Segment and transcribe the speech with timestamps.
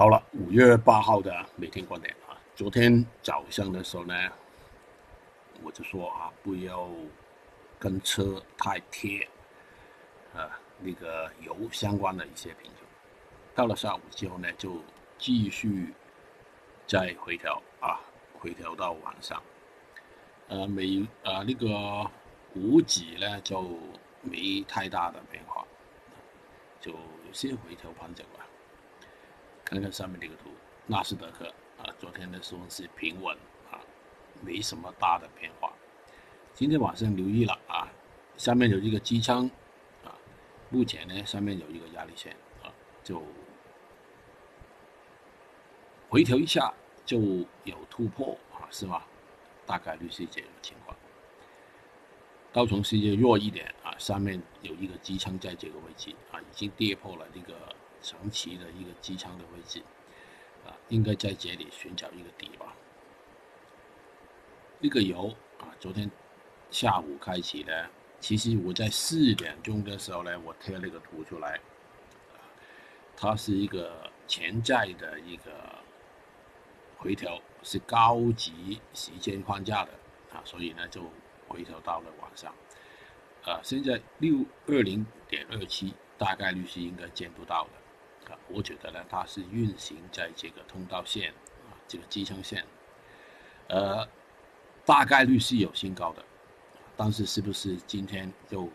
[0.00, 4.14] 好了，五月八号的每天观点啊，昨天早上的时候呢，
[5.62, 6.88] 我就说啊，不要
[7.78, 9.28] 跟车太贴，
[10.34, 12.88] 啊，那个油相关的一些品种。
[13.54, 14.82] 到了下午之后呢，就
[15.18, 15.92] 继续
[16.86, 18.00] 再回调啊，
[18.38, 19.42] 回调到晚上，
[20.48, 22.10] 呃，美啊那个
[22.54, 23.78] 股指呢就
[24.22, 25.62] 没太大的变化，
[26.80, 26.94] 就
[27.34, 28.46] 先回调盘整吧。
[29.70, 30.50] 看看上面这个图，
[30.88, 31.46] 纳斯达克
[31.78, 33.36] 啊，昨天的时候是平稳
[33.70, 33.78] 啊，
[34.42, 35.72] 没什么大的变化。
[36.52, 37.86] 今天晚上留意了啊，
[38.36, 39.48] 下面有一个机枪
[40.04, 40.10] 啊，
[40.70, 43.22] 目前呢上面有一个压力线啊，就
[46.08, 46.74] 回调一下
[47.06, 47.20] 就
[47.62, 49.06] 有突破啊，是吧？
[49.66, 50.96] 大概率是这种情况。
[52.52, 57.54] 道琼斯就弱一点啊，上面有一个机枪在这个位置啊，已经跌破了这个。
[58.02, 59.80] 长期的一个机舱的位置，
[60.66, 62.74] 啊，应该在这里寻找一个底吧。
[64.80, 66.10] 这个油啊，昨天
[66.70, 71.60] 下午开启的，其实我在四点钟的时候呢，我贴了个图出来，
[73.16, 75.52] 它是一个潜在的一个
[76.96, 79.92] 回调，是高级时间框架的
[80.32, 81.02] 啊，所以呢就
[81.46, 82.54] 回调到了晚上，
[83.44, 87.79] 啊，现在六二零点二七，大概率是应该见不到的。
[88.52, 91.30] 我觉得呢，它是运行在这个通道线
[91.68, 92.64] 啊，这个支撑线，
[93.68, 94.08] 呃，
[94.84, 96.24] 大概率是有新高的，
[96.96, 98.68] 但是是不是今天就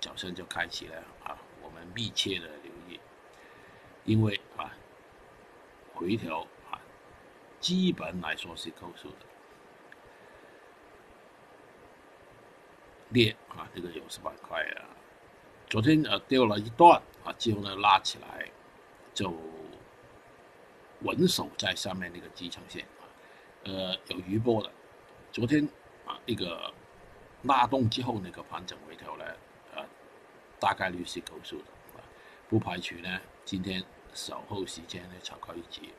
[0.00, 1.38] 早上就开启了啊？
[1.62, 2.98] 我们密切的留意，
[4.04, 4.74] 因为啊，
[5.94, 6.80] 回调啊，
[7.60, 9.26] 基本来说是够数的，
[13.12, 14.90] 跌啊，这个有色板块啊，
[15.68, 18.50] 昨天呃掉了一段啊，之后呢拉起来。
[19.20, 19.30] 就
[21.02, 23.04] 稳守在上面那个支撑线啊，
[23.64, 24.70] 呃，有余波的。
[25.30, 25.62] 昨天
[26.06, 26.72] 啊，那个
[27.42, 29.24] 拉动之后那个盘整回调呢，
[29.74, 29.84] 呃，
[30.58, 31.64] 大概率是够数的
[31.96, 32.00] 啊，
[32.48, 35.92] 不排除呢今天稍后时间呢炒高一级。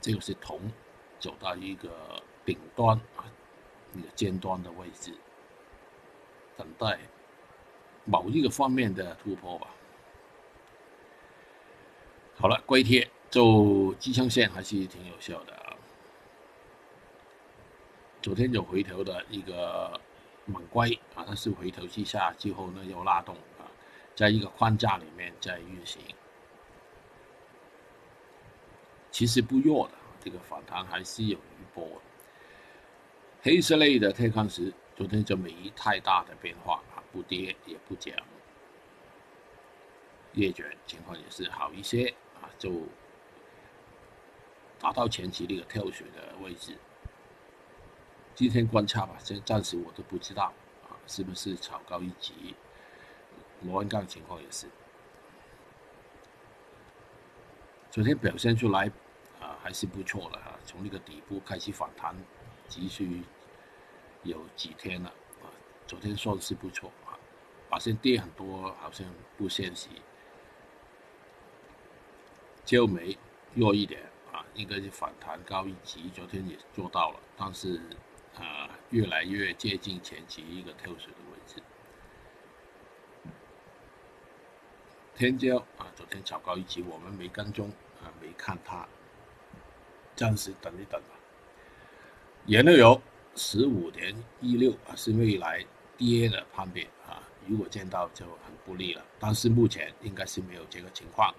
[0.00, 0.60] 这个是铜
[1.20, 3.22] 走到一个顶端啊，
[3.92, 5.12] 那个尖端的位置，
[6.56, 6.98] 等待
[8.04, 9.68] 某一个方面的突破吧。
[12.40, 15.74] 好了，硅贴做支撑线还是挺有效的啊。
[18.22, 20.00] 昨天有回头的一个
[20.46, 23.66] 猛硅啊，它是回头之下之后呢又拉动啊，
[24.14, 26.00] 在一个框架里面在运行，
[29.10, 32.00] 其实不弱的，这个反弹还是有余波。
[33.42, 38.14] 黑色类的钛矿石昨天就没太大的变化啊，不跌也不涨。
[40.34, 42.14] 叶卷情况也是好一些。
[42.58, 42.82] 就
[44.80, 46.76] 达到前期那个跳水的位置。
[48.34, 50.52] 今天观察吧，现暂时我都不知道
[50.88, 52.54] 啊，是不是炒高一级？
[53.62, 54.68] 螺纹钢情况也是，
[57.90, 58.86] 昨天表现出来
[59.40, 60.56] 啊，还是不错的啊。
[60.64, 62.14] 从那个底部开始反弹，
[62.68, 63.24] 继续
[64.22, 65.08] 有几天了
[65.42, 65.50] 啊。
[65.88, 67.18] 昨天算是不错啊，
[67.68, 69.04] 发现跌很多，好像
[69.36, 69.88] 不现实。
[72.68, 73.16] 焦煤
[73.54, 77.80] 弱一点啊，应该是反弹高一级，昨天也做到了，但是
[78.36, 81.62] 啊，越来越接近前期一个跳水的位置。
[85.14, 87.70] 天骄啊，昨天炒高一级，我们没跟踪
[88.02, 88.86] 啊，没看它，
[90.14, 91.18] 暂时等一等吧。
[92.44, 93.02] 原料油
[93.34, 95.64] 十五点一六啊，是未来
[95.96, 101.34] 跌的判别啊，如果见到就很不利了，但是目前应该是没有这个情况。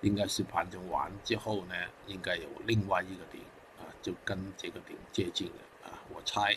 [0.00, 1.74] 应该是盘整完之后呢，
[2.06, 3.40] 应该有另外一个顶
[3.78, 5.98] 啊，就跟这个顶接近了啊。
[6.14, 6.56] 我猜，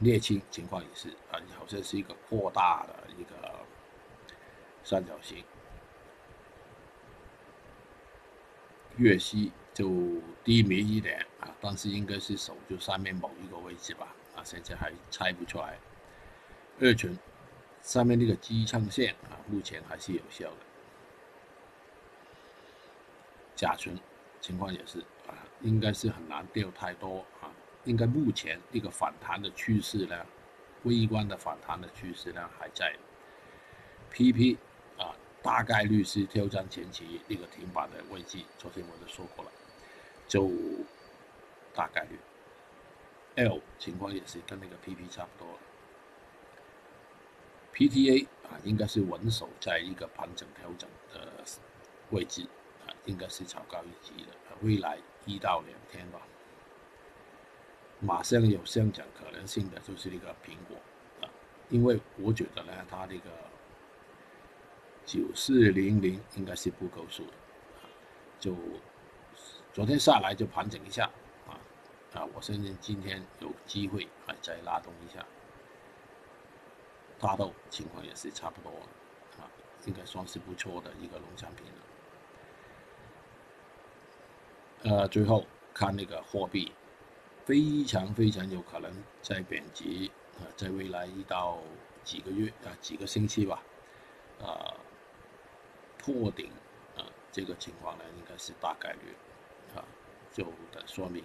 [0.00, 3.34] 沥青情况也是啊，好像是一个扩大的一个
[4.84, 5.44] 三角形，
[8.96, 9.88] 月息就
[10.44, 15.78] 低迷一点啊，但是应该是守住上面某一个位置吧啊，现在还猜不出来。
[16.80, 17.18] 二群。
[17.84, 20.56] 上面那个支撑线啊，目前还是有效的。
[23.54, 23.96] 甲醇
[24.40, 27.52] 情况也是啊，应该是很难掉太多啊，
[27.84, 30.24] 应该目前一个反弹的趋势呢，
[30.84, 32.96] 微观的反弹的趋势呢还在。
[34.10, 34.56] PP
[34.96, 39.50] 啊，大概率是挑战前期那个停板的位置，昨天我都说过了，
[40.26, 40.50] 就
[41.74, 42.18] 大概率。
[43.34, 45.58] L 情况也是跟那个 PP 差不多。
[47.74, 51.44] PTA 啊，应该是稳守在一个盘整调整的
[52.10, 52.42] 位置
[52.86, 54.30] 啊，应该是炒高一级的。
[54.62, 56.20] 未来一到两天吧，
[57.98, 60.76] 马上有上涨可能性的就是那个苹果
[61.20, 61.28] 啊，
[61.68, 63.30] 因为我觉得呢，它这个
[65.04, 67.32] 九四零零应该是不够数的，
[68.38, 68.54] 就
[69.72, 71.10] 昨天下来就盘整一下
[71.48, 71.58] 啊
[72.14, 75.26] 啊，我相信今天有机会啊再拉动一下。
[77.20, 78.70] 大豆情况也是差不多
[79.38, 79.48] 啊，
[79.86, 81.72] 应该算是不错的一个农产品了。
[84.82, 86.70] 呃，最后看那个货币，
[87.46, 91.58] 非常非常有可能在贬值啊，在未来一到
[92.02, 93.62] 几个月啊几个星期吧，
[94.42, 94.74] 啊
[95.96, 96.50] 破顶
[96.96, 99.14] 啊这个情况呢，应该是大概率
[99.74, 99.82] 啊，
[100.30, 101.24] 就的说明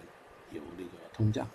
[0.50, 1.46] 有那个通胀，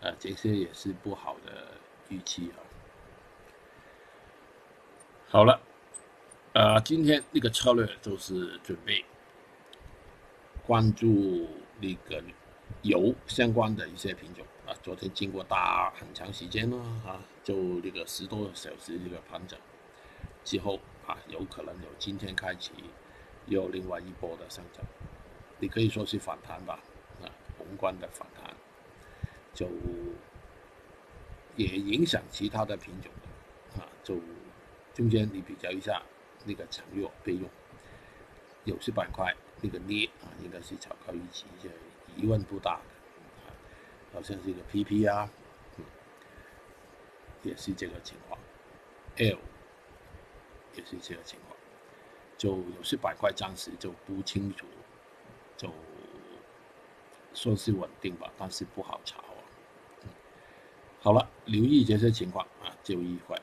[0.00, 1.72] 呃，这些也是不好的。
[2.10, 2.58] 预期啊，
[5.28, 5.60] 好了，
[6.52, 9.04] 呃，今天那个策略就是准备
[10.66, 11.48] 关注
[11.80, 12.22] 那个
[12.82, 14.74] 油相关的一些品种啊。
[14.82, 16.76] 昨天经过大很长时间了
[17.06, 19.56] 啊，就那个十多个小时这个盘整
[20.44, 22.72] 之后啊，有可能有今天开启
[23.46, 24.84] 又另外一波的上涨，
[25.60, 26.80] 你可以说是反弹吧
[27.22, 28.52] 啊，宏观的反弹
[29.54, 29.68] 就。
[31.60, 34.18] 也影响其他的品种的啊，就
[34.94, 36.02] 中间你比较一下
[36.46, 37.48] 那个强弱备用，
[38.64, 41.68] 有些板块那个跌啊，应该是炒高预期，这
[42.16, 43.52] 疑问不大的啊，
[44.14, 45.30] 好像是一个 PP 啊，
[45.76, 45.84] 嗯，
[47.42, 48.40] 也是这个情况
[49.16, 49.38] ，L
[50.74, 51.54] 也是这个情况，
[52.38, 54.64] 就有些板块暂时就不清楚，
[55.58, 55.70] 就
[57.34, 59.22] 说是稳定吧，但是不好炒。
[61.02, 63.34] 好了，留意这些情况啊，就一会。